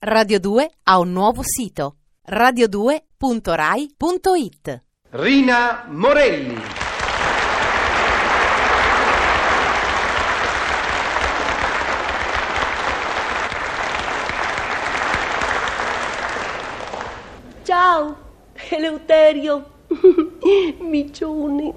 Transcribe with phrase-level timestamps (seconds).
[0.00, 1.96] Radio 2 ha un nuovo sito
[2.30, 6.56] radio2.rai.it Rina Morelli.
[17.64, 18.16] Ciao,
[18.70, 19.70] Eleuterio,
[20.78, 21.74] micione.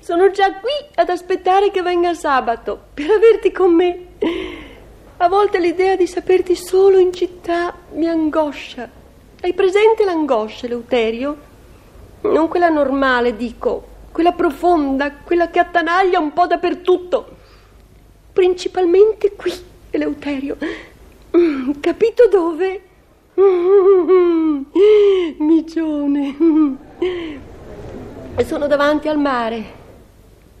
[0.00, 4.06] Sono già qui ad aspettare che venga sabato per averti con me.
[5.22, 8.90] A volte l'idea di saperti solo in città mi angoscia.
[9.40, 11.36] Hai presente l'angoscia, Eleuterio?
[12.22, 17.36] Non quella normale, dico, quella profonda, quella che attanaglia un po' dappertutto.
[18.32, 19.52] Principalmente qui,
[19.90, 20.56] Eleuterio.
[21.36, 22.82] Mm, Capito dove?
[23.40, 24.62] Mm,
[25.38, 26.36] Micione.
[28.44, 29.64] Sono davanti al mare.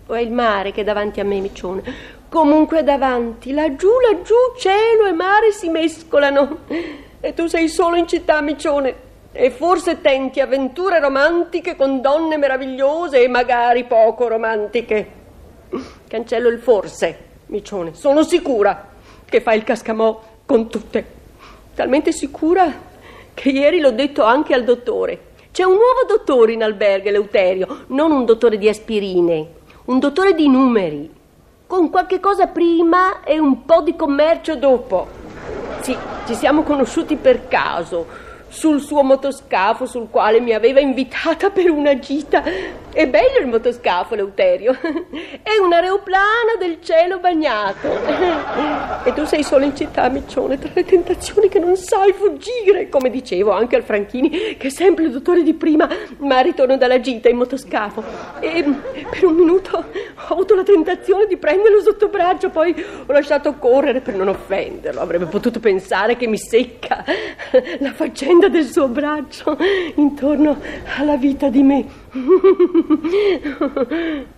[0.06, 2.20] O è il mare che è davanti a me, Micione?
[2.32, 6.60] Comunque davanti, laggiù, laggiù, cielo e mare si mescolano.
[7.20, 8.94] E tu sei solo in città, Micione.
[9.32, 15.10] E forse tenti avventure romantiche con donne meravigliose e magari poco romantiche.
[16.08, 17.92] Cancello il forse, Micione.
[17.92, 18.88] Sono sicura
[19.26, 21.04] che fai il cascamò con tutte.
[21.74, 22.72] Talmente sicura
[23.34, 25.32] che ieri l'ho detto anche al dottore.
[25.52, 29.48] C'è un nuovo dottore in albergo, Eleuterio, non un dottore di aspirine,
[29.84, 31.20] un dottore di numeri,
[31.72, 35.08] con qualche cosa prima e un po' di commercio dopo.
[35.80, 38.06] Sì, ci siamo conosciuti per caso,
[38.52, 42.42] sul suo motoscafo sul quale mi aveva invitata per una gita.
[42.92, 44.76] È bello il motoscafo, Eleuterio.
[45.42, 47.88] È un aeroplano del cielo bagnato.
[49.04, 53.10] E tu sei solo in città, Miccione, tra le tentazioni che non sai fuggire, come
[53.10, 57.28] dicevo anche al Franchini, che è sempre il dottore di prima, ma ritorno dalla gita
[57.28, 58.04] in motoscafo.
[58.38, 58.62] E
[59.10, 62.72] per un minuto ho avuto la tentazione di prenderlo sotto braccio, poi
[63.04, 65.00] ho lasciato correre per non offenderlo.
[65.00, 67.04] Avrebbe potuto pensare che mi secca
[67.80, 69.56] la faccenda del suo braccio
[69.96, 70.58] intorno
[70.98, 71.86] alla vita di me.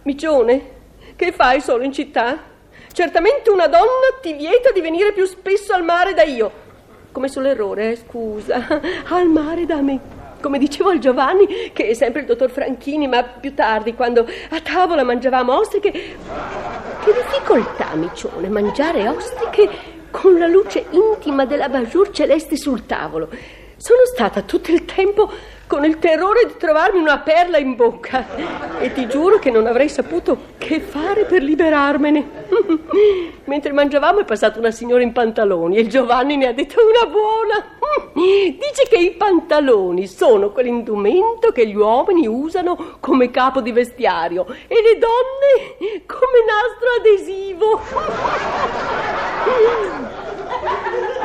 [0.03, 0.71] Micione,
[1.17, 2.53] che fai solo in città?
[2.93, 6.63] Certamente una donna ti vieta di venire più spesso al mare da io.
[7.11, 8.81] Come sull'errore, eh, scusa.
[9.09, 9.99] Al mare da me.
[10.41, 14.61] Come dicevo al Giovanni, che è sempre il dottor Franchini, ma più tardi, quando a
[14.61, 15.91] tavola mangiavamo ostriche.
[15.91, 19.69] Che difficoltà, Micione, mangiare ostriche
[20.11, 23.29] con la luce intima della bajour celeste sul tavolo.
[23.77, 25.31] Sono stata tutto il tempo
[25.67, 29.89] con il terrore di trovarmi una perla in bocca e ti giuro che non avrei
[29.89, 32.43] saputo che fare per liberarmene.
[33.45, 37.73] Mentre mangiavamo è passata una signora in pantaloni e Giovanni ne ha detto una buona.
[38.15, 44.77] Dice che i pantaloni sono quell'indumento che gli uomini usano come capo di vestiario e
[44.81, 47.81] le donne come nastro adesivo.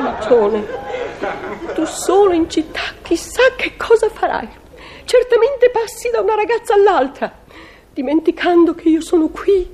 [0.00, 0.89] Miccione,
[1.74, 4.48] tu solo in città, chissà che cosa farai.
[5.04, 7.32] Certamente passi da una ragazza all'altra,
[7.92, 9.68] dimenticando che io sono qui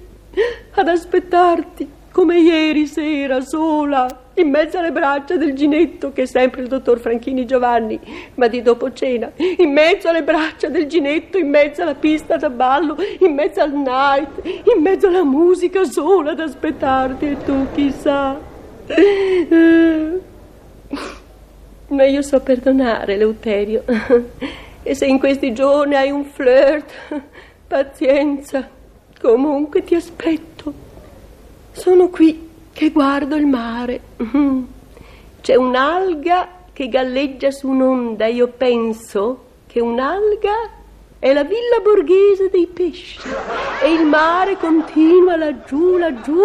[0.74, 6.62] ad aspettarti, come ieri sera, sola, in mezzo alle braccia del ginetto, che è sempre
[6.62, 7.98] il dottor Franchini Giovanni,
[8.34, 12.50] ma di dopo cena, in mezzo alle braccia del ginetto, in mezzo alla pista da
[12.50, 18.38] ballo, in mezzo al night, in mezzo alla musica, sola ad aspettarti, e tu chissà.
[21.96, 23.82] Ma io so perdonare, Leuterio.
[24.88, 26.92] E se in questi giorni hai un flirt,
[27.66, 28.68] pazienza.
[29.20, 30.72] Comunque ti aspetto.
[31.72, 34.00] Sono qui che guardo il mare.
[35.40, 38.26] C'è un'alga che galleggia su un'onda.
[38.26, 40.70] Io penso che un'alga
[41.18, 43.18] è la villa borghese dei pesci.
[43.82, 46.38] E il mare continua laggiù, laggiù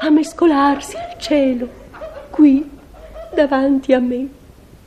[0.00, 1.68] a mescolarsi al cielo.
[2.28, 2.68] Qui,
[3.32, 4.35] davanti a me